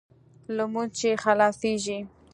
لمونځ 0.55 0.89
چې 0.99 1.09
خلاصېږي. 1.23 1.99